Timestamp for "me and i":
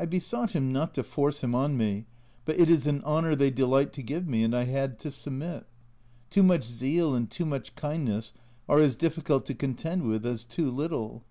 4.26-4.64